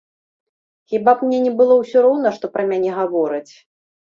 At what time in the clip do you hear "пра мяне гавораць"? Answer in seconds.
2.57-3.49